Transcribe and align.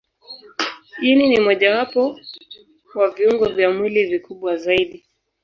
Ini 1.01 1.25
ni 1.29 1.39
mojawapo 1.39 2.19
wa 2.95 3.09
viungo 3.11 3.49
vya 3.49 3.71
mwili 3.71 4.05
vikubwa 4.05 4.57
zaidi. 4.57 5.05